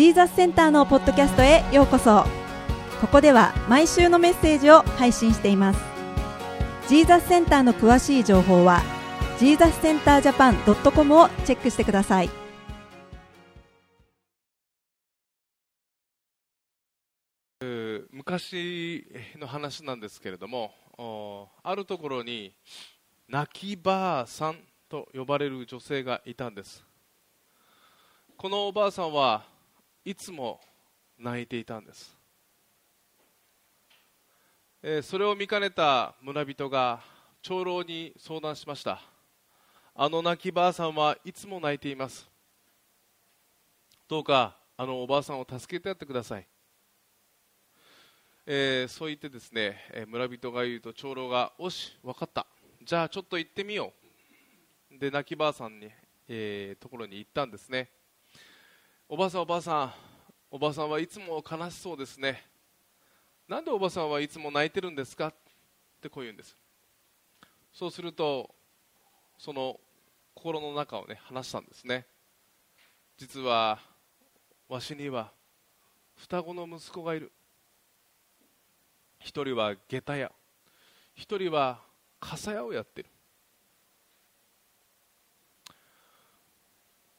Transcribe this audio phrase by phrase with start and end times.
[0.00, 2.24] ジーザスセンターのポッドキャストへようこそ。
[3.02, 5.80] ここでは毎週のメッセージを配信しています。
[6.88, 8.80] ジーザスセンターの詳しい情報は
[9.38, 12.30] ジーザスセンタージャパン .com をチェックしてください。
[18.10, 19.04] 昔
[19.38, 20.72] の話なんですけれども
[21.62, 22.54] あるところに
[23.28, 26.82] 泣きばあさんと呼ばれる女性がいたんです。
[28.38, 29.49] このおばあさんは
[30.04, 30.60] いつも
[31.18, 32.16] 泣いていたんです、
[34.82, 37.00] えー、それを見かねた村人が
[37.42, 39.00] 長老に相談しました。
[39.94, 42.28] あの泣きばあさんはいつも泣いています。
[44.08, 46.46] どうかあのおばあさんを助けてやってください。
[48.46, 52.46] えー、そう言ってですね、え村人が言うと長老が「おし分かった。
[52.82, 53.92] じゃあちょっと行ってみよ
[54.90, 55.90] う」で泣きばあさんに、
[56.26, 57.90] えー、ところに行ったんですね。
[59.12, 59.92] おばさんおばさん
[60.52, 62.44] おばさんはいつも悲しそうですね。
[63.48, 65.34] なんでおばさんはいつも泣いてるんですかっ
[66.00, 66.56] てこう言うんです。
[67.72, 68.54] そうすると
[69.36, 69.80] その
[70.32, 72.06] 心の中をね話したんですね。
[73.18, 73.80] 実は
[74.68, 75.32] わしには
[76.14, 77.32] 双子の息子がいる。
[79.18, 80.32] 一人は下駄屋。
[81.16, 81.80] 一人は
[82.20, 83.08] 傘屋をやってる。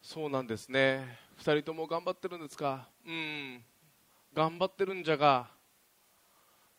[0.02, 1.19] そうなんですね。
[1.42, 2.88] 二人とも頑張ってるんですか？
[3.03, 3.64] うん。
[4.31, 5.47] 頑張ってるんじゃが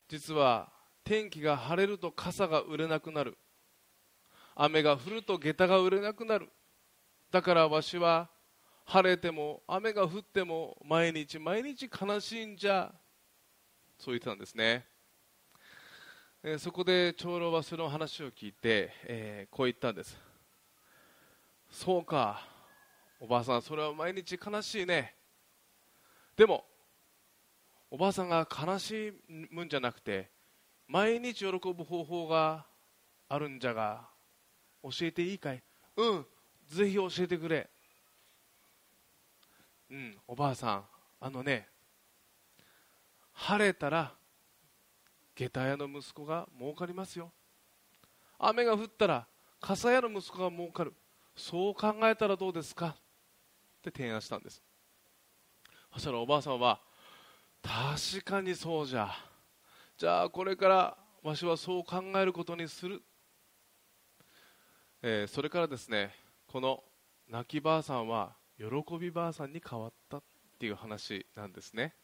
[0.08, 0.68] 実は
[1.02, 3.36] 天気が晴れると傘が売れなくなる。
[4.54, 6.48] 雨が降ると下駄が売れなくなる。
[7.32, 8.28] だからわしは
[8.84, 12.92] 晴れても雨が降っても毎日毎日悲しいんじゃ
[13.98, 14.86] そう言ってたんですね。
[16.44, 20.16] え、そこで長老はその話を聞いて、えー、こう言ったんです。
[21.68, 22.51] そうか。
[23.24, 25.14] おばあさんそれは毎日悲しいね。
[26.36, 26.64] でも
[27.88, 29.12] おばあさんが悲し
[29.48, 30.28] むんじゃなくて
[30.88, 32.66] 毎日喜ぶ方法が
[33.28, 34.08] あるんじゃが
[34.82, 35.62] 教えていいかい？
[35.96, 36.26] うん
[36.68, 37.70] ぜひ教えてくれ。
[39.88, 40.84] うんおばあさん
[41.20, 41.68] あのね
[43.34, 44.12] 晴れたら
[45.36, 47.30] 下駄屋の息子が儲かりますよ。
[48.40, 49.28] 雨が降ったら
[49.60, 50.92] 傘屋の息子が儲かる。
[51.36, 52.96] そう考えたらどうですか？
[53.88, 54.62] って提案したんです。
[55.92, 56.80] そしたらおばあさんは
[57.60, 59.10] 確かにそうじゃ。
[59.98, 63.02] じゃあこれからわしはそう考えることにする、
[65.02, 66.14] えー、それからですね
[66.46, 66.82] この
[67.28, 68.66] 泣きばあさんは喜
[68.98, 70.22] びばあさんに変わったっ
[70.58, 71.94] ていう話なんですね。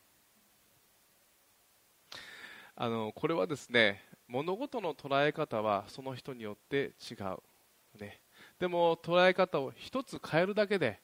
[2.76, 8.20] あのこれはですね物事の捉え方はその人によって違う、ね、
[8.60, 11.00] でも捉え方を一つ変えるだけで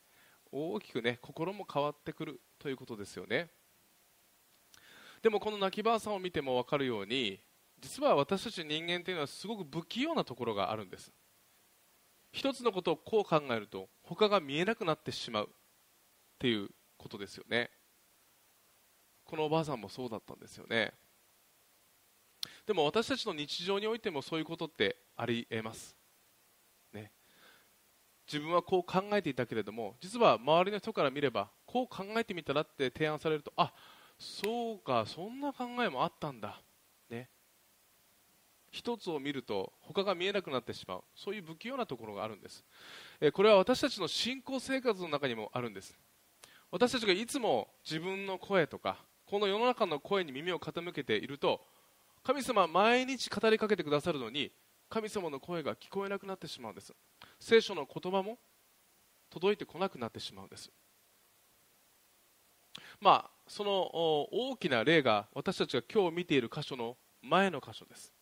[0.57, 3.49] 大きくね心も変わってくるということですよね。
[5.21, 7.39] でもこの泣きばあさんを見ても分かるように
[7.79, 11.11] 実は私たち人間というのはすごく不器用なところがあるんです。
[12.31, 15.49] 一つのことをこう考えると他が見えなくなってしまうっ
[16.39, 17.69] ていうことですよね。
[19.25, 20.93] このおばあさんもそうだったんですよね。
[22.65, 25.95] でも私たちの日常においてもそういうことってありえます、
[28.25, 33.73] 自分はこう考えていたけれども実は周りの人から見ればこう考えてみたらって提案されるとあ
[34.17, 36.61] そうかそんな考えもあったんだ、
[37.09, 37.29] ね、
[38.71, 41.03] 一つを見ると他が見えなくなってしまう。
[41.15, 42.63] そういう不器用なところがあるんです、
[43.19, 45.97] えこれは私たちの信仰生活の中にもあるんです。
[46.71, 51.61] 私たちがいつも自分の声とかこの世の中の声に耳を傾けていると
[52.23, 54.51] 神様は毎日語りかけてくださるのに
[54.89, 56.93] 神様の声が聞こえなくなってしまうんです。
[57.39, 58.37] 聖書の言葉も
[59.29, 60.71] 届いてこなくなってしまうんです。
[62.99, 68.13] まあその大きな例が私たちが今日見ている箇所の前の箇所です、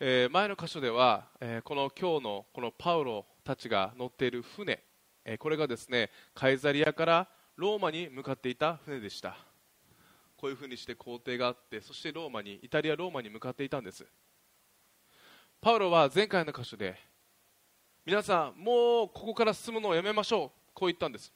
[0.00, 4.82] えー、前の箇所では、えー、この今日のこのパウロたちが乗っている船、
[5.24, 9.36] えー、これがですねカイザリアからローマに向かっていた船でした。
[10.36, 14.06] こういうふうにして皇帝があってそしてローマにイタリアローマに向かっていたんです。
[15.60, 16.96] パウロは前回の箇所で
[18.08, 20.50] 皆さんもうここから進むのをやめましょう。
[20.72, 21.30] こう言ったんです。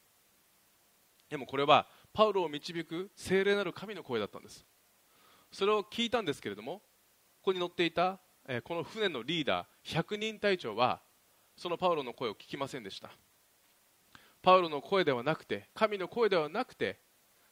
[1.29, 4.65] でもこれはパウロを導く聖霊なる神の声だったんです。
[5.53, 6.83] それを聞いたんですけれどもこ
[7.43, 11.03] こに乗っていた、えこの船のリーダー100人隊長は
[11.59, 13.11] そのパウロの声を聞きませんでした。
[14.41, 17.01] パウロの声ではなくて神の声ではなくて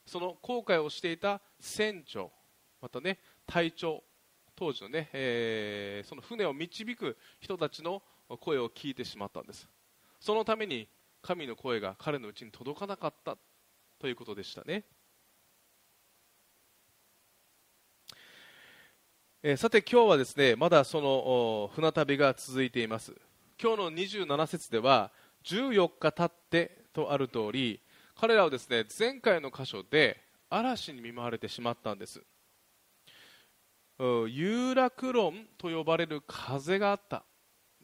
[0.06, 2.32] その航海をしていた船長
[2.81, 4.02] またね隊長
[4.56, 8.02] 当時のね、えー、その船を導く人たちの
[8.38, 9.69] 声を聞いてしまったんです。
[10.21, 10.88] そのために
[11.23, 13.37] 神の声が彼のうちに届かなかった
[13.99, 14.85] ということでしたね。
[19.43, 23.15] えー、さて今日はですねまだその船旅が続いています。
[23.62, 25.12] 今日の27節では
[25.44, 27.81] 14日経ってとある通り
[28.15, 32.23] 彼らはですね前回の箇所で嵐に見舞われてしまったんです。
[33.99, 37.25] 有楽論と呼ばれる風があった。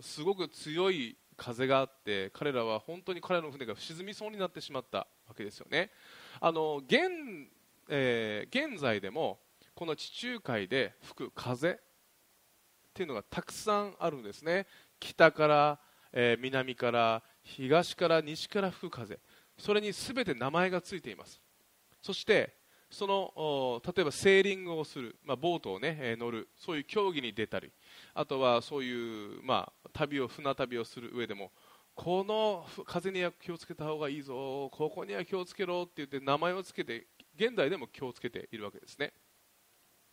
[0.01, 5.91] すごく強い風があって彼らは本当に彼らの船が沈みそうになってしまったわけですよね。
[6.41, 7.49] あの現,、
[7.89, 9.39] えー、現在でも
[9.75, 11.77] この地中海で吹く風っ
[12.95, 14.67] ていうのがたくさんあるんですね。
[14.99, 15.81] 北から、
[16.13, 19.21] えー、南から東から西から吹く風。
[19.59, 21.41] それに全て名前がついています。
[22.03, 22.55] そして
[22.91, 27.73] その例えばセーリングをする、まあ、ボートを、ね、乗るそういう競技に出たり
[28.15, 31.51] あとはそういう、まあ、旅を船旅をする上でも
[31.95, 37.07] この風には気をつけた方がいいぞここには気をつけろって言って名前をつけて
[37.37, 39.13] 現代でも気をつけているわけですね。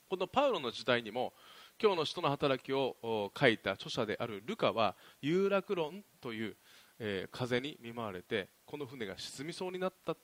[0.10, 1.34] このパウロの時代にも
[1.82, 6.58] 今日の人の働きを書いた著者であるルカは有楽論という、
[7.00, 10.16] えー、風に見舞われてこの船が沈みそうになった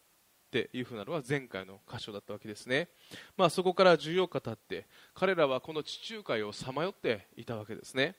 [0.50, 2.90] っていうふうなのは前回の箇所だったわけですね、
[3.38, 8.16] まあ、そこから14日経って彼らはこの地中海をさまよっていたわけですね。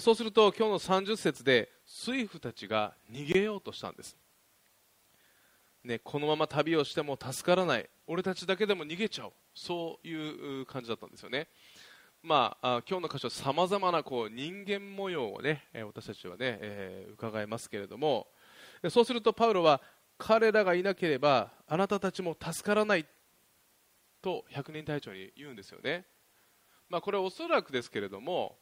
[0.00, 4.16] そうすると今日の30節で水夫たちが逃げようとしたんです。
[5.84, 7.90] ね、このまま旅をしても助からない。
[8.06, 9.32] 俺たちだけでも逃げちゃう。
[9.54, 11.48] そういう感じだったんですよね、
[12.22, 18.28] ま、あ今日の箇所さまざまなこう人間模様を、ね、私たちはね、えー、伺いますけれども
[18.90, 19.80] そうするとパウロは
[20.18, 23.06] 彼らがいなければあなたたちも助からない
[24.20, 26.04] と百人隊長に言うんですよね、
[26.88, 28.56] まあ、これはおそらくですけれども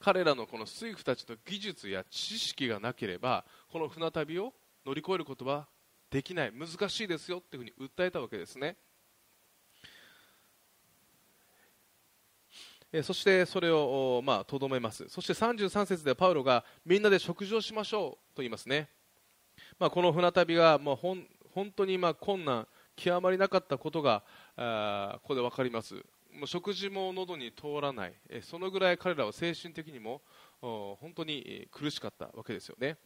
[0.00, 4.52] 彼らのこの水夫たちの技術や知識がなければこの船旅を
[4.84, 5.68] 乗り越えることは
[6.10, 6.52] できない。
[6.52, 8.76] 難しいですよっていうふに訴えたわけですね。
[13.02, 15.08] そしてそれをまあとどめます。
[15.08, 18.88] そして33節でパウロがみんなで食事をしましょうと言いますね、
[19.78, 24.22] まあ、この船旅がもうほん本当にまあ困難極まりなかったことが
[24.56, 25.94] あここで分かります。
[26.32, 28.14] もう食事も喉に通らない。
[28.42, 30.22] そのぐらい彼らは精神的にも
[30.60, 32.96] 本当に苦しかったわけですよね。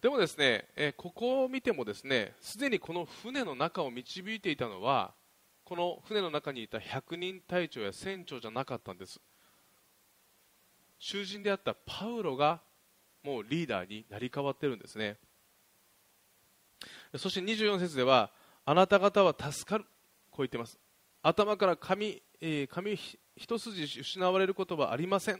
[0.00, 5.14] でもですね、えここを見てもですねすでにこの船の中を導いていたのは
[5.66, 9.20] この船の中にいた100人隊長や船長じゃなかったんです。
[11.00, 12.60] 囚人であったパウロが
[13.24, 15.16] もうリーダーになり変わってるんですね。
[17.16, 18.30] そして24節では
[18.64, 19.84] あなた方は助かる。
[20.30, 20.78] こう言ってます。
[21.20, 22.96] 頭から髪,、えー、髪
[23.34, 25.38] 一筋失われることはありません。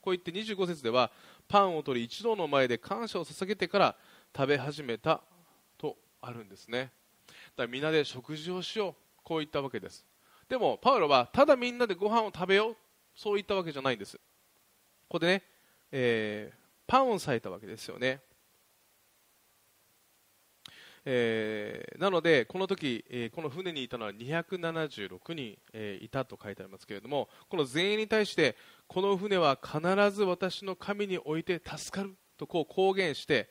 [0.00, 1.10] こう言って25節では
[1.48, 3.96] パンを取り一同の前で感謝を捧げてから
[4.36, 5.20] 食べ始めた
[5.78, 6.92] とあるんですね。
[7.26, 9.01] だからみんなで食事をしよう。
[9.22, 10.04] こう言ったわけです。
[10.48, 12.76] でもパウロはただみんなでご飯を食べよう
[13.14, 14.16] そう言ったわけじゃないんです。
[14.16, 14.20] こ
[15.10, 15.42] こでね、
[15.90, 18.20] えー、パンを裂いたわけですよね。
[21.04, 29.80] えー、なので、この時、えー、この船にいたのは276人、えー、いたと書いてありますけれどもこの全員に対してこの船は必
[30.12, 33.50] ず私の神において助かるとこう公言して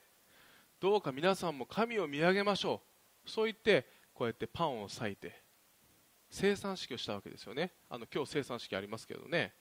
[0.79, 2.81] どうか皆さんも神を見上げましょ
[3.25, 3.29] う。
[3.29, 5.40] そう言ってこうやってパンを裂いて
[6.31, 7.73] 生産式をしたわけですよね。
[7.89, 9.53] あの今日生産式ありますけどね。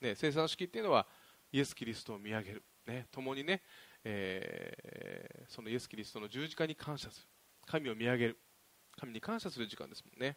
[0.00, 1.06] ね生産式っていうのは
[1.50, 3.62] イエス・キリストを見上げる、ね、共にね、
[4.04, 7.26] えー、そのイエス・キリストの十字架に感謝する。
[7.66, 8.38] 神を見上げる。
[8.98, 10.36] 神に感謝する時間ですもんね。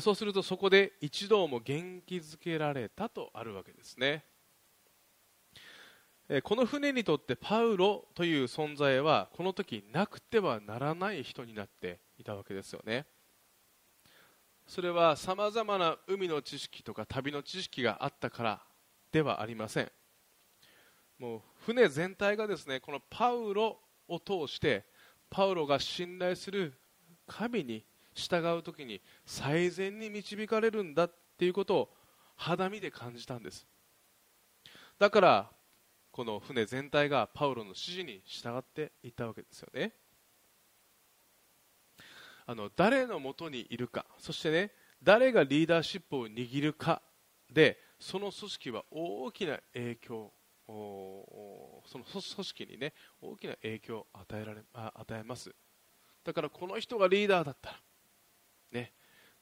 [0.00, 4.24] そうするとそこで一同も元気づけられたとあるわけですね。
[6.42, 13.06] この船にとってパウロという存在はこの時なくてはならない人になっていたわけですよね。
[14.66, 18.62] それはさまざまな海の知識とか旅の知識があったから
[19.12, 19.92] ではありません。
[21.20, 23.78] もう船全体がですねこのパウロ
[24.08, 24.84] を通して
[25.30, 26.74] パウロが信頼する
[27.28, 31.94] 神に従う時に最善に導かれるんだっていうことを
[32.34, 33.64] 肌身で感じたんです。
[34.98, 35.50] だから
[36.16, 39.92] この船全体がパウロの指示に従っていったわけですよね。
[42.46, 47.02] あの誰のもとにいるかそしてね誰がリーダーシップを握るか
[47.52, 50.32] でその組織は大きな影響
[50.66, 55.54] その組織にね大きな影響を与えられ与えます。
[56.24, 57.76] だからこの人がリーダーだったら
[58.72, 58.94] ね、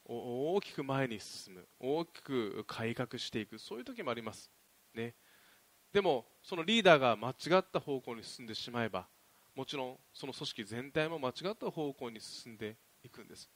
[0.04, 4.50] 大きく前に進む大きく改革していくそういう時もあります、
[4.92, 5.14] ね、
[5.94, 9.06] でもそのリーダーが間違った方向に進んでしまえば
[9.54, 13.48] もちろんその組織全体も間違った方向に進んでいくんです。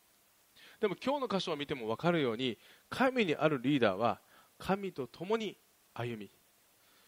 [0.79, 2.57] でも今日の箇所を見ても分かるように
[2.89, 4.21] 神にあるリーダーは
[4.57, 5.57] 神と共に
[5.93, 6.31] 歩み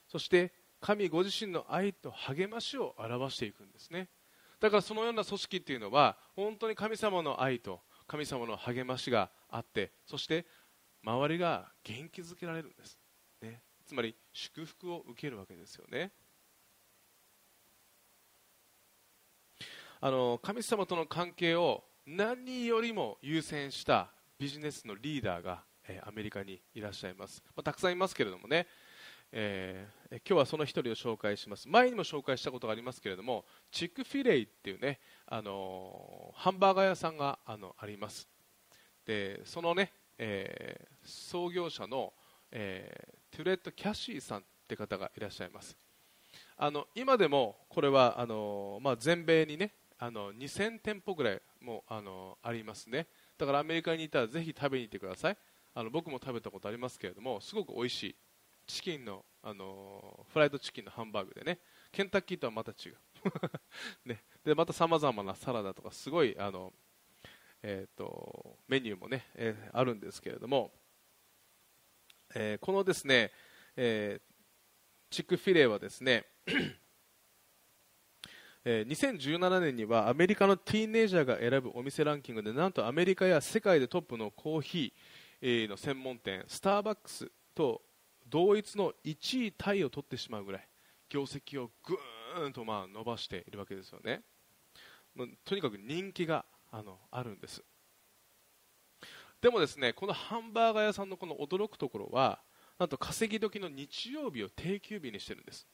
[0.10, 4.10] そして神ご自身の愛と励ましを表していくんですね。
[4.60, 10.46] だからそのような組織っていうのは本当に神様の愛と神様の励ましがあってそして
[11.04, 12.98] 周りが元気づけられるんです、
[13.92, 16.14] つまり祝福を受けるわけですよね。
[20.00, 28.66] あの神様との関係を何よりも優先したビジネスのリーダーが、えー、アメリカにいらっしゃいます、まあ、たくさんいますけれどもね、
[29.34, 31.68] えー、今日はその1人を紹介します。
[31.68, 38.30] 前にも紹介したことがありますけれどもチックフィレイっていうね、あのー、ハンバーガー屋さんがあのあります。
[39.06, 42.14] でそのね、え創業者の、
[42.52, 45.78] えトゥレット・キャシーさんって方がいらっしゃいます。
[46.58, 53.08] あの今でもこれはあの、まあ、全米にねあの2000店舗ぐらいもあのありますね。
[53.38, 55.38] だからアメリカにいたらぜひ食べに行ってください。
[55.74, 58.16] あの僕も食べたことありますけれどもすごく美味しい
[58.68, 61.60] チキンのあのフライドチキンのハンバーグでね
[61.92, 62.98] ケンタッキーとはまた違う。
[64.06, 66.74] ね、でまたさまざまなサラダとかすごいあの、
[67.62, 70.72] えーと、メニューもね、えー、あるんですけれども、
[72.36, 73.32] えー、このですね、
[73.76, 74.22] えー、
[75.10, 76.26] チックフィレはですね
[78.64, 87.82] え、2017年にはアメリカのティーンエイジャーが選ぶお店ランキングでなんとアメリカや世界でトップのコーヒーの専門店スターバックスと
[88.30, 90.68] 同一の1位タイを取ってしまうぐらい
[91.10, 94.22] 業績をぐーんとまあ伸ばしているわけですよね。
[95.44, 97.62] とにかく人気があのあるんです。
[99.42, 102.40] でもですねこのハンバーガー屋さんのこの驚くところは
[102.80, 105.68] なんと稼ぎ時の日曜日を定休日にしてるんです。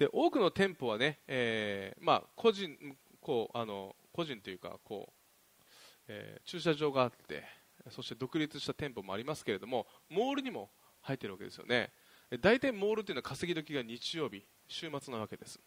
[0.00, 2.74] で多くの店舗はね、えー、まあ、個人
[3.20, 5.62] こうあの個人というかこう、
[6.08, 7.44] えー、駐車場があって
[7.90, 10.70] そして独立した店舗もありますけれどもモールにも
[11.02, 11.92] 入ってるわけですよね。
[12.40, 15.60] 大体モールというのは稼ぎ時が日曜日週末なわけです。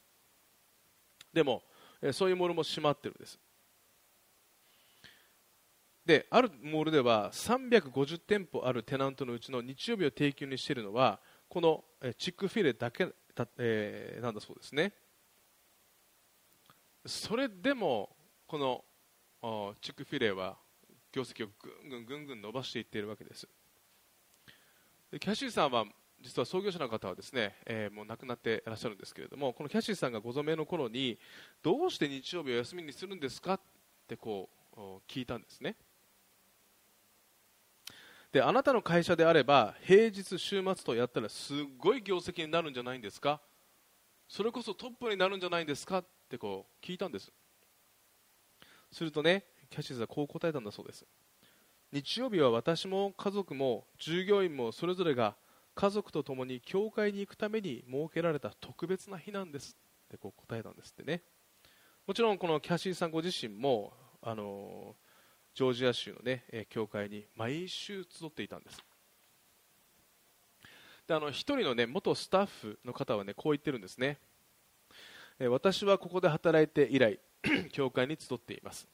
[1.32, 1.62] でも、
[2.02, 3.40] えそういうモールも閉まってるんです。
[6.06, 11.84] であるモールでは350店舗あるテナントのうちの日曜日を定休にしているのはこの
[12.18, 14.94] チックフィレだけだ,、えー、なんだそうですね。
[17.06, 18.16] それでも
[18.48, 20.58] このチックフィレは
[21.12, 23.48] 業績をぐんぐんぐんぐん伸ばしていっているわけです。
[25.12, 25.86] でキャシーさんは
[26.22, 31.20] 実は創業者の方はですね、えー、もう亡くなっていらっしゃるんですけれどもこのキャシーさんがご存命の頃に
[31.62, 33.60] どうして日曜日を休みにするんですかっ
[34.08, 35.76] てこう聞いたんですね。
[38.34, 43.40] であなたの会社であれば平日、週末とやったらすごい業績になるんじゃないんですか？
[44.28, 46.00] それこそトップになるんじゃないんですか？
[46.00, 47.32] ってこう聞いたんです。
[48.92, 51.06] するとねキャシーズはこう答えたんだそうです。
[51.92, 55.36] 日曜日は私も家族も従業員もそれぞれが
[55.76, 59.78] 家族と共に教会に行くために設けられた特別な日なんです。
[60.06, 61.22] ってこう答えたんですってね。
[62.08, 64.96] もちろんこのキャシーさんご自身もあの
[65.54, 68.84] ジョージア州の、ね、教会に毎週集っていたんです。
[71.08, 74.18] であの1人の、ね、元スタッフの方は、ね、こう言ってるんですね。
[75.40, 77.20] 私はここで働いて以来
[77.72, 78.88] 教会に集っています。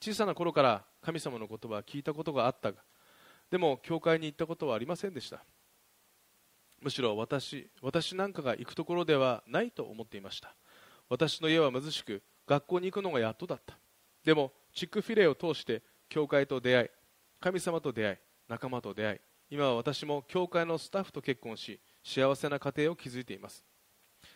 [0.00, 2.78] 小さな頃から神様の言葉は聞いたことがあったが
[3.50, 5.44] でも教会に行ったことはありませんでした。
[6.82, 10.54] むしろ私私なんかが行くところではないと思っていました。
[11.08, 13.78] 私の家は貧しく学校に行くのがやっとだった。
[14.24, 16.88] でもチックフィレを通して教会と出会い
[17.40, 18.16] 神様と出会い
[18.48, 19.18] 仲間と出会い
[19.50, 23.64] 今は私も教会のスタッフと結婚し幸せな家庭を築いています。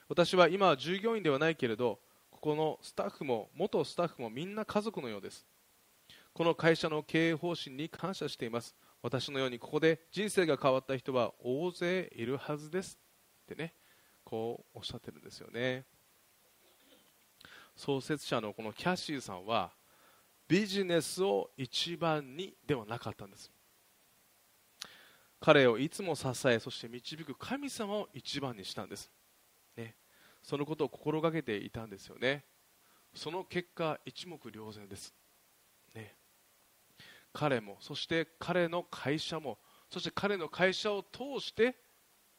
[0.09, 1.99] 私は今は従業員ではないけれど
[2.31, 5.47] ここのスタッフも元スタッフもみんな家族のようです。
[6.33, 8.75] この会社の経営方針に感謝しています。
[9.03, 12.99] 私のようにここで人生が変わった人は大勢いるはずです。
[13.45, 13.75] ってね
[14.25, 15.85] こうおっしゃってるんですよね。
[17.75, 19.73] 創設者のこのキャシーさんは
[20.49, 23.53] ビジネスを一番にではなかったんです。
[25.41, 29.09] 彼をいつも支えそして導く神様を一番にしたんです、
[29.77, 29.95] ね、
[30.43, 32.45] そのことを心がけていたんですよね。
[33.15, 35.15] その結果一目瞭然です、
[35.95, 36.15] ね、
[37.33, 39.59] 彼もそして彼の会社も
[39.91, 41.77] そして彼の会社を通して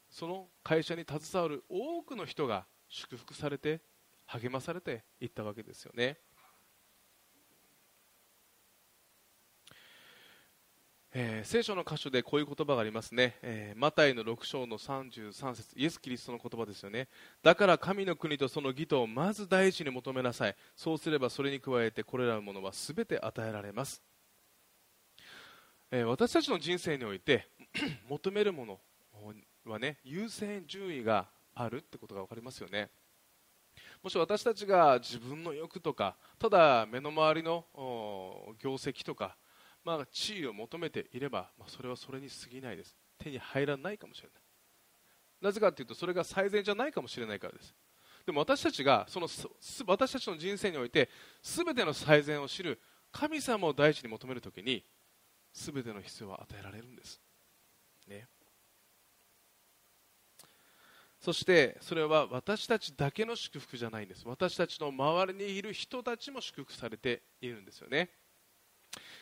[0.09, 3.81] その会社に携わる多くの人が祝福されて
[4.25, 6.17] 励まされていったわけですよね。
[11.11, 15.73] えー、聖書の箇所でこういう言葉がありますね、えー、マタイの6章の33節。
[15.75, 17.07] イエス・キリストの言葉ですよね。
[17.41, 20.55] だから神の国とその義とをまず第一に求めなさい。
[20.75, 24.03] そうすればそれに加えてこれらのものは全て与えられます、
[25.89, 27.49] えー、私たちの人生において
[28.07, 28.79] 求めるもの
[29.65, 32.91] はね優先順位があるってことが分かりますよね。
[34.03, 37.65] もし私たちが自分の欲とかただ目の周りの
[38.59, 39.35] 業績とか
[39.83, 42.95] まあ、地位を求めていれば、まあ、それはそれに過ぎないです。
[43.17, 44.41] 手に入らないかもしれない。
[45.41, 47.74] なぜかというとそれが最善じゃないかもしれないからです。
[48.25, 49.27] でも私たちがその
[49.88, 51.09] 私たちの人生において
[51.41, 52.79] 全ての最善を知る
[53.12, 54.83] 神様を第一に求めるときに
[55.53, 57.19] 全ての必要は与えられるんです、
[58.07, 58.27] ね、
[61.19, 64.24] そしてそれは私たちだけの祝福じゃないんです。
[64.25, 68.09] 私たちの周りにいる人たちも祝福されているんですよね。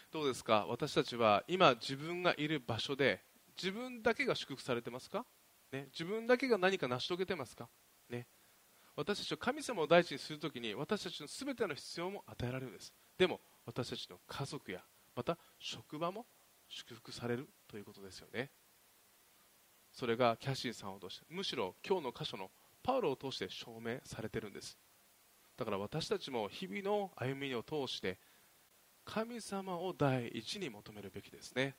[0.10, 0.66] どうですか？
[0.70, 3.20] 私たちは今自分がいる場所で
[3.62, 5.26] 自分だけが祝福されてますか、
[5.74, 7.68] ね、自分だけが何か成し遂げてますか、
[8.10, 8.26] ね、
[8.96, 12.94] 私たちは神様を第一にするときに私たちの全ての必要も与えられるんです。
[13.18, 14.80] でも私たちの家族や
[15.14, 16.26] また職場も
[16.70, 18.50] 祝福されるということですよね。
[19.92, 22.50] それがキャシーさんを通してむしろ今日の箇所の
[22.82, 24.78] パウロを通して証明されてるんです。
[25.58, 28.20] だから私たちも日々の歩みを通して
[29.08, 31.76] 神様を第一に求めるべきですね。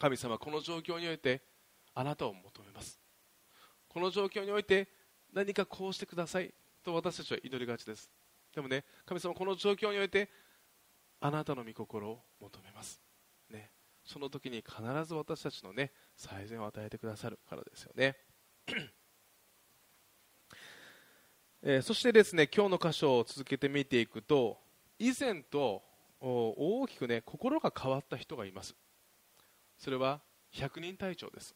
[0.00, 1.40] 神様この状況において
[1.94, 3.00] あなたを求めます。
[3.88, 4.88] この状況において
[5.32, 6.52] 何かこうしてください。
[6.82, 8.10] と私たちは祈りがちです。
[8.54, 10.28] でもね神様この状況において
[11.20, 13.00] あなたの御心を求めます、
[13.50, 13.70] ね、
[14.04, 18.16] その時に必ず私たちのね最善を与えてくださるからですよね。
[21.62, 24.58] えー、そしてですね今日の箇所を続けて見ていくと
[24.98, 25.82] 以前と
[26.20, 28.74] 大きくね心が変わった人がいます。
[29.78, 31.54] それは百人隊長です。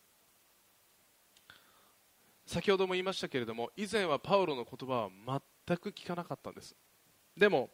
[2.46, 6.74] 先ほども言いましたけれども以前はパウロの言葉は全く聞かなかったんです。
[7.36, 7.70] でも、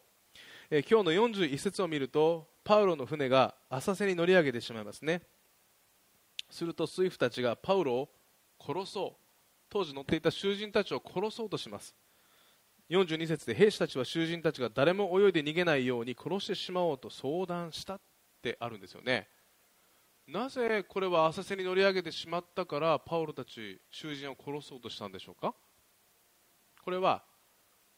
[0.71, 5.23] え今日の41節を見るとパウロの船が浅瀬に乗り上げてしまいますね。
[6.49, 8.09] するとスイフたちがパウロを
[8.59, 9.29] 殺そう。
[9.69, 11.95] 当時乗っていた囚人たちを殺そうとします。
[12.89, 18.01] 42節で兵士たちは囚人たちが誰も泳いで逃げないように殺してしまおうと相談したっ
[18.41, 19.27] てあるんですよね。
[20.27, 25.55] なぜこれは浅瀬に乗り上げてしまったからパウロたち囚人を殺そうとしたんでしょうか？
[26.83, 27.23] これは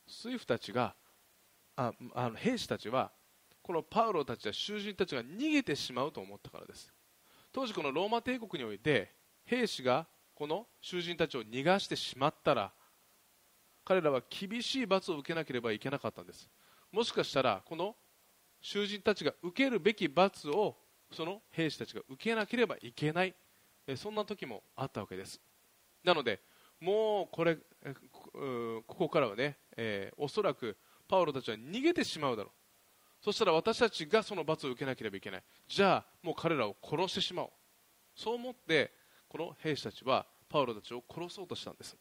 [0.07, 0.95] スイフたちが
[1.75, 3.11] ああの兵士たちは
[3.61, 6.93] このパウロたちや囚人たちが逃げてしまうと思ったからです。
[7.53, 9.13] 当時このローマ帝国において
[9.45, 12.73] 兵士がこの囚人たちを逃がしてしまったら
[13.91, 16.49] 彼らは厳しい罰を受けなければいけなかったんです。
[16.93, 17.93] もしかしたらこの
[18.61, 20.77] 囚人たちが受けるべき罰を
[21.11, 23.35] その兵士たちが受けなければいけない。
[23.97, 25.41] そんな時もあったわけです。
[26.05, 26.39] なので
[26.79, 30.77] もうこれここからはね、えー、おそらく
[31.09, 32.51] パウロたちは逃げてしまうだろ
[33.19, 33.25] う。
[33.25, 35.43] そしたら私たちがその罰を受けなければいけない。
[35.67, 37.49] じゃあもう彼らを殺してしまおう。
[38.15, 38.93] そう思って
[39.27, 41.97] この兵士たちはパウロたちを殺そうとしたんです。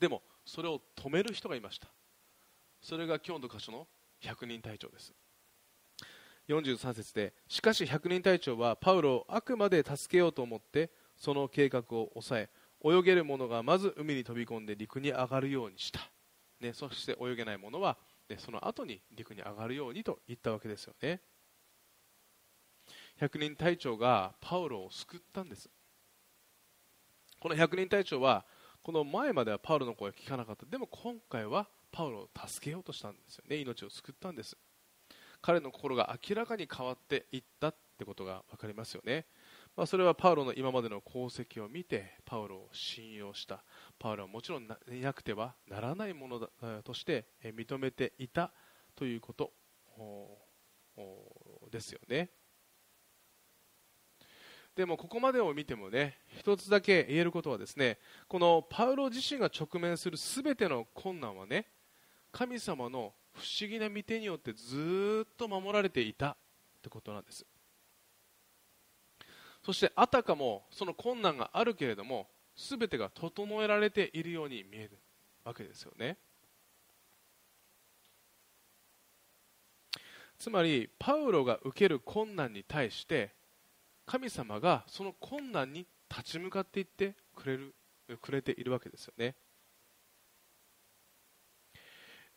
[0.00, 1.88] でもそれを止める人がいました。
[2.80, 3.86] それが今日の箇所の
[4.20, 5.12] 百人隊長です。
[6.48, 12.50] 43節でしかし百人隊長はパウロをあくまで助けようと思ってその計画を抑え
[12.82, 16.00] 泳げる者がまず海に飛び込んで陸に上がるようにした、
[16.60, 17.98] ね、そして泳げない者は、
[18.30, 21.20] ね、その後に陸に上がるようにと言ったわけですよね。
[23.18, 25.68] 百人隊長がパウロを救ったんです。
[27.40, 28.46] この百人隊長は
[28.82, 30.66] この前まではパウロの声聞かなかった。
[30.66, 33.56] でも今回はパウロを助けようとしたんですよね。
[33.56, 34.56] 命を救ったんです。
[35.40, 39.26] 彼の心が明らかに変わっていったってことが分かりますよね、
[39.76, 43.62] まあ、それはパウロの今までの功績を見てパウロを信用した。
[43.98, 46.48] パウロはもちろんいなくてはならないものだ
[46.82, 48.52] として認めていた
[48.96, 49.52] ということ
[51.70, 52.30] ですよね。
[54.78, 61.66] でもここまでを見てもね一つだけ言えることはですねこのパウロ自身が直面する全ての困難はね
[62.30, 66.36] 神様の不思議な御手によってずっと守られていたっ
[66.80, 67.44] てことなんです。
[69.64, 74.96] そしてあたかもその困難があるけれども全てが整えられているように見える
[75.42, 76.18] わけですよね。
[80.38, 83.36] つまりパウロが受ける困難に対して
[84.08, 87.74] 神様がその困難に立ち向かっていってくれる
[88.22, 89.34] くれているわけですよね、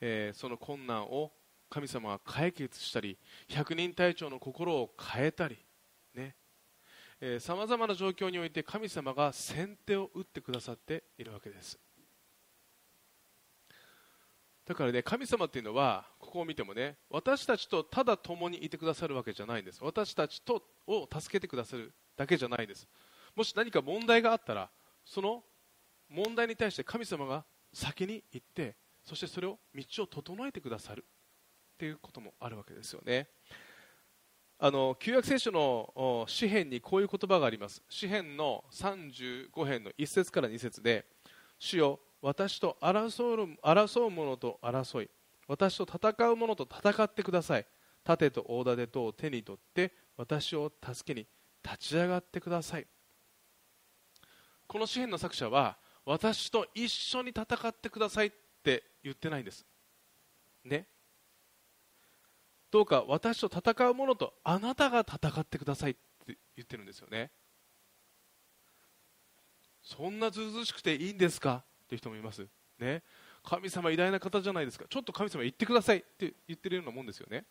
[0.01, 1.31] えー、その困難を
[1.69, 5.57] 神様が解決したり百人隊長の心を変えたり
[7.39, 11.77] さまざまな状況において神様が先手を打ってくださっているわけです。
[14.65, 19.83] だからね神様っていうのはここを見てもね私たちとただ共にいてくださるわけじゃないんです。
[19.83, 22.87] 私たちとを助けてくださるだけじゃないんです。
[23.35, 24.69] もし何か問題があったら
[25.03, 25.43] その
[26.07, 33.27] 問題に対して神様が先に行ってそしてそれを道を整えてくださるっていうこともあるわけですよね。
[34.57, 37.83] あの旧約聖書の詩篇にこういう言葉があります。
[37.89, 41.05] 詩篇の35編の1節から2節で
[41.59, 45.09] 主よ私と争う争う者と争い
[45.51, 47.67] 私と戦う者と戦ってください。
[48.05, 51.27] 盾と大盾とを手に取って私を助けに
[51.61, 52.87] 立ち上がってください。
[54.65, 58.31] この詩篇の作者は私と一緒に戦ってくださいっ
[58.63, 59.65] て言ってないんです。
[60.63, 60.87] ね。
[62.71, 65.93] どうか私と戦う者とあなたが戦ってくださいっ
[66.25, 67.29] て言ってるんですよね。
[69.83, 71.65] そんなずうずしくていいんですか？
[71.83, 72.47] っていう人もいます。
[72.79, 73.03] ね。
[73.43, 74.85] 神様偉大な方じゃないですか。
[74.89, 75.97] ちょっと神様言ってください。
[75.97, 77.45] って言ってるようなもんですよね。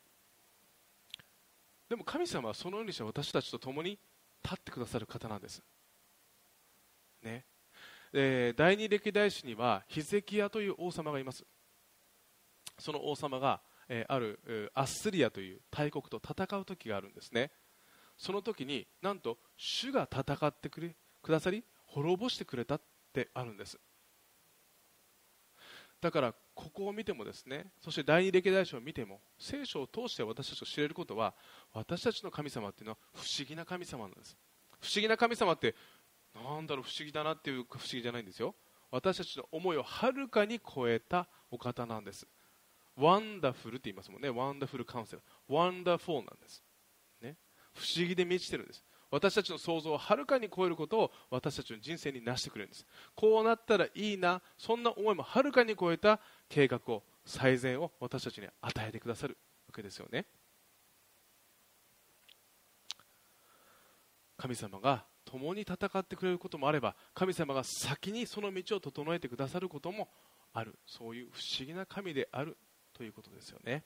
[1.88, 3.98] でも神様はそのようにして私たちと共に
[4.44, 5.62] 立ってくださる方なんです。
[7.22, 7.44] ね。
[8.12, 11.44] えー、第二歴代史にはヒゼキヤという王様がいます。
[12.78, 17.50] その王様が、えー、ある、アッスリアという大国と戦う時があるんですね。
[18.16, 22.80] その時になんと主が戦ってくれくださり滅ぼしてくれたっ
[23.12, 23.80] てあるんです。
[26.00, 31.34] だからここを見てもですねそして第二歴代史を見ても聖書を通して私たちが知れることは
[31.72, 34.36] 私たちの神様っていうのは不思議な神様なんです。
[34.80, 35.74] 不思議な神様って
[36.34, 38.54] なんだろう不思議だなっていうか不思議じゃないんですよ。
[38.90, 42.26] 私たちの思いをはるかに超えたお方なんです。
[42.96, 44.30] wonderful って言いますもんね。
[44.30, 46.62] Wonderful Counselor。Wonderful なんです、
[47.22, 47.36] ね、
[47.74, 48.84] 不思議で満ちてるんです。
[49.10, 52.86] 私たちの想像をはるかに超えることを私たちの人生に成してくれるんです。
[53.14, 59.36] こうなったらいいなそんな思いもはるかに超えた計画を最善を私たちに与えてくださる
[59.68, 60.26] わけですよね。
[64.36, 70.08] 神様が共に戦ってくれることもあれば神様が先にその道を整えてくださることも
[70.52, 70.78] ある。
[70.86, 72.56] そういう不思議な神である
[72.92, 73.84] ということですよね、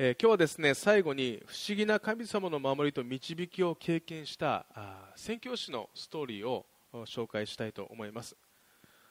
[0.00, 6.66] えー、今日はですね最後に不思議な神様の守りと導きを経験したあ宣教師のストーリーを
[7.04, 8.36] 紹介したいと思います。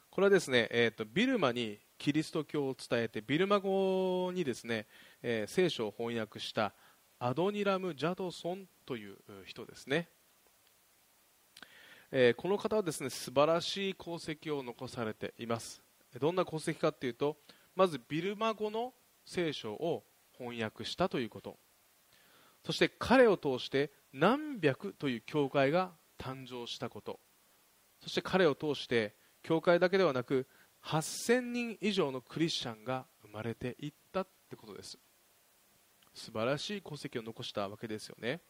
[0.09, 4.87] これはですね、えーと、ビルマにキリスト教を伝えてビルマ語にですね、
[5.21, 6.71] えー、聖書を翻訳した
[7.19, 10.07] アドニラム・ジャドソンという人ですね、
[12.13, 15.81] えー、この方はですね素晴らしい功績を残されています。
[16.17, 17.35] どんな功績かというと
[17.75, 18.93] まずビルマ語の
[19.25, 20.05] 聖書を
[20.37, 21.57] 翻訳したということ。
[22.63, 27.19] そして彼を通して何百という教会が誕生したこと。
[28.01, 30.47] そして彼を通して教会だけではなく
[30.83, 34.97] 8000人以上のクリスチャンが生まれていったってことです。
[36.17, 38.41] 素晴らしい功績を残したわけですよね、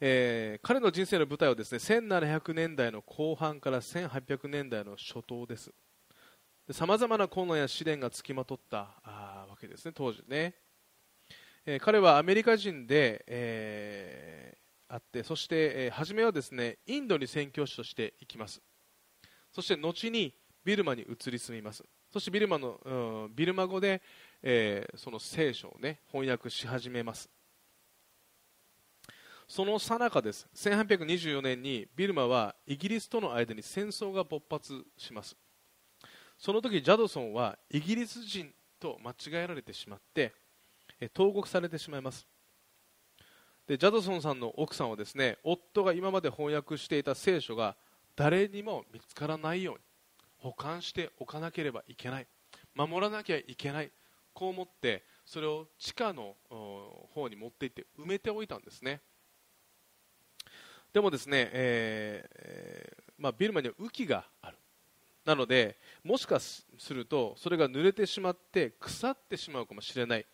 [0.00, 5.70] えー、彼の人生の舞台はですね1700年代の後半から1800年代の初頭です。
[6.70, 10.54] さまざまな困難や試練がつきまとったあわけですね当時ね、
[11.64, 18.60] えー、彼はアメリカ人で、えー、あってそして、えー、初めはですねインドに宣教師として行きます。
[19.50, 21.82] そして後にビルマに移り住みます。
[22.12, 24.02] そしてビルマの、ビルマ語で、
[24.42, 27.30] えー、その聖書を、ね、翻訳し始めます。
[29.46, 30.46] その最中です。
[30.54, 35.34] 1824年にビルマはイギリスとの間に戦争が勃発します。
[36.38, 40.32] その時ジャドソンはイギリス人と間違えられてしまって、
[41.00, 42.26] え投獄されてしまいます。
[43.66, 47.76] でジャドソンさんの奥さんはですね夫が今まで翻訳していた聖書が
[48.16, 49.80] 誰にも見つからないように
[50.38, 52.26] 保管しておかなければいけない
[52.74, 53.90] 守らなきゃいけない
[54.32, 56.36] こう思ってそれを地下の
[57.14, 59.02] 方に持っていって埋めておいたんですね。
[60.92, 64.56] でもですね、えー、まあ、ビルマには雨季がある。
[65.28, 70.24] なのでもしかするとそれが濡れてしまって腐ってしまうかもしれない。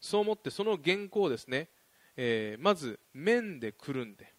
[0.00, 1.68] そう思ってその原稿をですね、
[2.16, 4.32] えー、まず面でくるんで。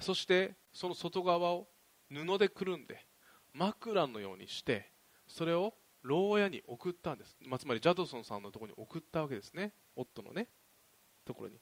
[0.00, 1.66] そしてその外側を
[2.10, 3.06] 布でくるんで
[3.54, 4.90] 枕のようにして
[5.26, 9.72] それを牢屋に送ったんです、まあ、つまりジャドソンさんのところに送ったわけですね。
[9.96, 10.46] 夫のね
[11.24, 11.56] ところに。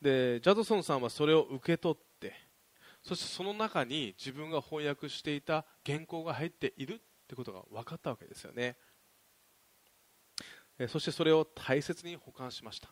[0.00, 2.11] でジャドソンさんはそれを受け取って
[3.02, 8.76] そしてその中に自分が翻訳していた原稿が入っているってことが分かったわけですよね。
[10.88, 12.90] そしてそれを大切に保管しました。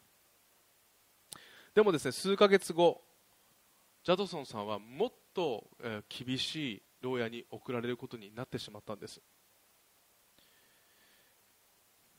[1.75, 3.03] でもですね数ヶ月後
[4.03, 5.69] ジャドソンさんはもっと
[6.09, 9.21] 厳しい牢屋に送られることになってしまったんです、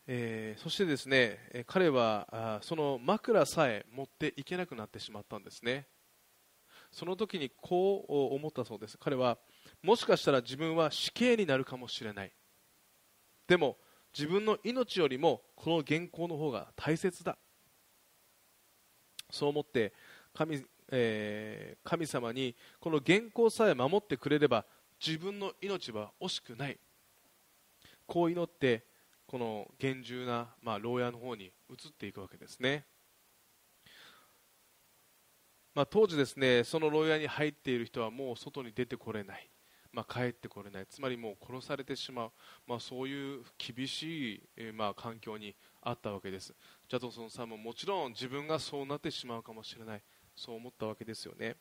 [0.07, 5.87] えー、そしてですね彼はその枕さえ持っていけなくなってしまったんですね。
[6.91, 8.97] その時にこう思ったそうです。
[8.97, 9.37] 彼は
[9.81, 12.31] もしかしたら自分は死刑になるかもしれない。
[13.47, 13.77] でも
[14.17, 17.37] 自分の命よりもこの原稿の方が大切だ。
[19.29, 19.93] そう思って
[20.33, 24.65] 神,、えー、神様にこの原稿さえ守ってくれれば
[25.05, 26.77] 自分の命は惜しくない。
[28.05, 28.83] こう祈って
[29.25, 32.85] この厳重な、まあ、牢屋の方に移っていくわけですね、
[35.73, 39.49] まあ、当時ですねその牢屋に入っている人はもう外に出てこれない。
[39.93, 40.85] まあ、帰ってこれない。
[40.87, 42.31] つまりもう殺されてしまう、
[42.65, 46.55] まあ、そういう厳しい、えー、まあ、環境にあったわけです。
[46.87, 50.01] ジャドソンさんももちろん自分がそうなってしまうかもしれない。
[50.33, 51.57] そう思ったわけですよね。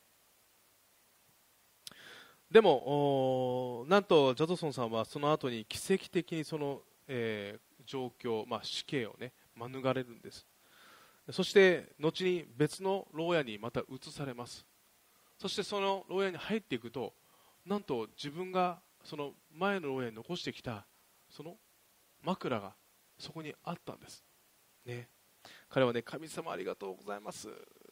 [2.50, 10.46] でもなんとジャドソンさんはその後に奇跡的にその、えー、状況、まあ、死刑をね免れるんです。
[11.32, 14.64] そして後に別の牢屋にまた移されます。
[15.38, 17.14] そしてその牢屋に入っていくと
[17.64, 20.86] なんと自分がその前の牢屋に残してきた
[21.30, 21.56] その
[22.22, 22.74] 枕が
[23.18, 24.22] そこにあったんです、
[24.84, 25.08] ね、
[25.68, 27.48] 彼はね神様ありがとうございます。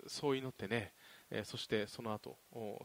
[0.06, 0.92] そう祈ってね、
[1.30, 2.36] えー、そしてその後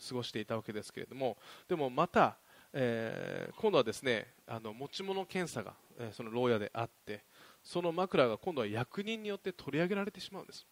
[0.08, 1.38] 過ごしていたわけですけれども。
[1.68, 2.38] でもまた、
[2.74, 7.24] えー、今度はですねあの持ち物検査が、えー、その牢屋であって
[7.64, 10.68] その枕が今度は役人によって取り上げられてしまうんです。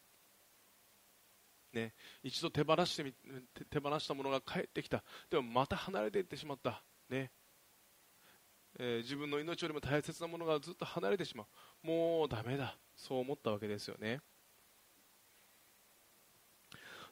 [1.73, 3.13] ね、一度手放してみ
[3.69, 5.04] 手放したものが帰ってきた。
[5.30, 7.32] でもまた離れていってしまった、ね。
[8.77, 11.45] えー、自分の命よりも大切なものがずっと離れてしま
[11.84, 11.88] う。
[11.88, 12.77] もうだめだ。
[12.95, 14.19] そう思ったわけですよね。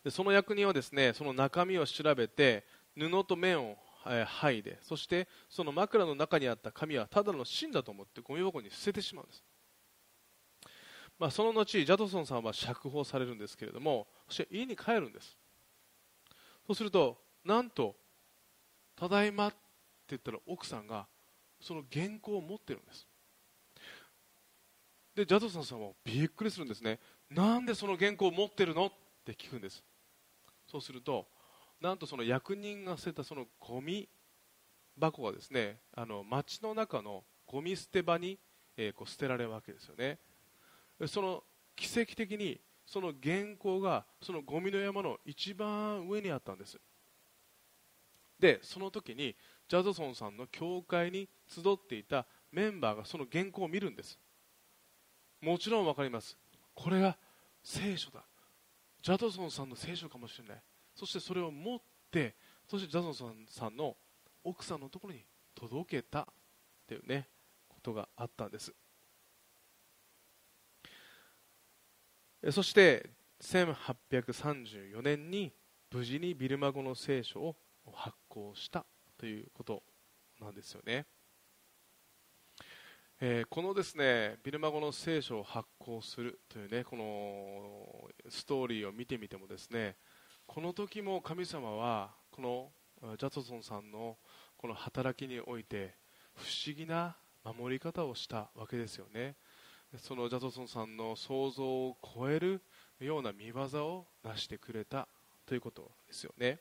[0.03, 2.65] でその役人はですねその中身を調べて
[2.97, 9.43] 布と面を剥いでそしてその枕の中にあった紙はただの芯だと思ってゴミ箱に捨ててしまうんです。
[11.19, 15.37] まあ、その後、ジャドソンさんは釈放されるんですけれども、そして家に帰るんです。
[16.65, 17.95] そうすると、なんと、
[18.95, 19.57] ただいまって
[20.09, 21.07] 言ったら奥さんが
[21.59, 23.07] その原稿を持ってるんです。
[25.15, 26.99] で、ジャドソンさんはびっくりするんですね。
[27.29, 28.91] なんでその原稿を持ってるのっ
[29.25, 29.83] て聞くんです。
[30.67, 31.27] そうすると、
[31.81, 34.07] なんとその役人が捨てたそのゴミ
[34.97, 38.37] 箱がですね、あの街の中のゴミ捨て場に、
[38.77, 40.19] えー、こう捨てられるわけですよね。
[41.07, 41.43] その
[41.75, 46.79] 奇跡的にその原稿がそのゴミの山の一番上にあったんです。
[48.39, 49.35] でその時に
[49.67, 54.17] ジャドソンさんの教会に集っていたメンバーがその原稿を見るんです。
[55.41, 56.37] もちろん分かります。
[56.73, 57.17] これが
[57.63, 58.23] 聖書だ。
[59.01, 60.61] ジャドソンさんの聖書かもしれない。
[60.95, 61.79] そしてそれを持っ
[62.11, 62.35] て
[62.67, 63.95] そしてジャドソンさんの
[64.43, 66.25] 奥さんのところに届けたっ
[66.87, 67.27] ていうね
[67.67, 68.73] ことがあったんです。
[72.51, 73.09] そして
[73.41, 75.51] 1834年に
[75.91, 77.55] 無事にビルマ語の聖書を
[77.93, 78.85] 発行した
[79.17, 79.83] ということ
[80.39, 81.05] なんですよね、
[83.19, 89.97] えー、このですねビルマ語の聖書を発行するというねこのストーリーを見てみてもですね
[90.47, 92.71] この時も神様はこの
[93.17, 94.17] ジャトソンさんの
[94.57, 95.95] この働きにおいて
[96.35, 99.35] 不思議な守り方をしたわけですよね。
[99.97, 102.61] そのジャトソンさんの想像を超える
[102.99, 105.07] ような見業を成してくれた
[105.45, 106.59] ということですよね。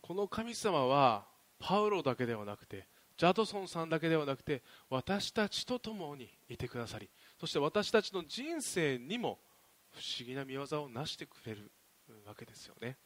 [0.00, 1.26] この神様は
[1.58, 2.86] パウロだけではなくて
[3.16, 7.08] ジャトソンさんだけではなくて私たちと共にいてくださり
[7.40, 9.40] そして私たちの人生にも
[9.90, 11.72] 不思議な見業を成してくれる
[12.26, 12.96] わけですよね。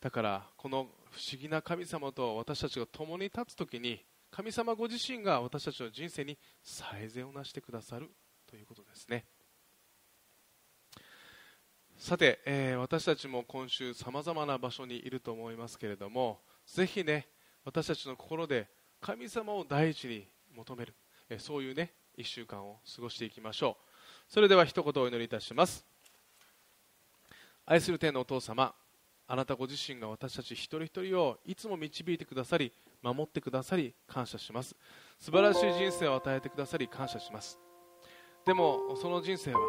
[0.00, 8.10] だからこの不思議な神様と私たちが共に立つ時に神様ご自身が私たちの人生に最善をなしてくださる
[8.50, 9.26] ということですね。
[11.96, 17.28] さて、えー、私たちも今週さまざまな場所にいると思いますけれどもぜひね
[17.64, 18.66] 私たちの心で
[19.00, 20.96] 神様を第一に求める、
[21.30, 24.32] えー、そういうね1週間を過ごしていきましょう。
[24.32, 25.86] それでは一言お祈りいたします。
[27.66, 28.74] 愛する天のお父様
[29.28, 32.72] あなたご自身が私たち一人一人をいつも導いてくださり
[33.04, 34.74] 守ってくださり感謝します。
[35.18, 37.60] 素晴らしい人生を与えてくださり感謝します。
[38.46, 39.60] でもその人生は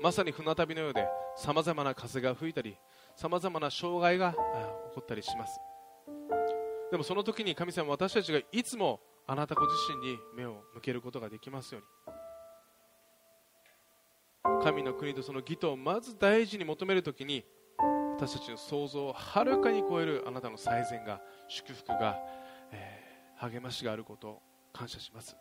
[0.00, 2.76] まさに船旅のようでさまざまな風が吹いたり
[3.16, 4.38] さまざまな障害が起
[4.94, 5.58] こったりします。
[6.90, 11.88] でもその時に神様私たちがいつもあなたご自身に目を向けることができますように。
[14.62, 17.44] 神の国とその義とをまず大事に求めるときに
[18.16, 22.18] 私たちの想像をはるかに超えるあなたの最善が祝福が、
[22.72, 25.36] えー、励ましがあることを感謝します。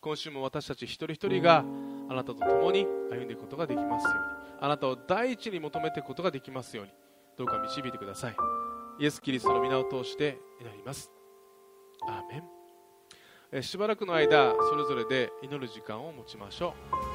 [0.00, 1.64] 今週も私たち一人一人が
[2.08, 4.20] あなたと共に歩んでいくことができますように。
[4.60, 6.92] あなたを第一に求めていくことができますように。
[7.36, 8.36] どうか導いてください。
[9.00, 11.10] イエス・キリストの皆を通して祈ります。
[12.06, 12.42] アーメ
[13.58, 13.62] ン。
[13.62, 16.74] しばらくの間それぞれで祈る時間を持ちましょ
[17.10, 17.13] う。